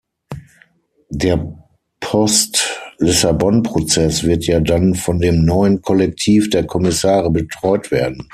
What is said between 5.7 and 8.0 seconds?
Kollektiv der Kommissare betreut